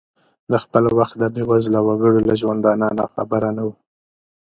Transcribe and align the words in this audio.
د 0.51 0.53
خپل 0.63 0.83
وخت 0.99 1.15
د 1.19 1.23
بې 1.33 1.43
وزلو 1.49 1.79
وګړو 1.87 2.19
له 2.27 2.33
ژوندانه 2.41 2.87
ناخبره 2.97 3.49
نه 3.57 3.63
ؤ. 3.67 3.71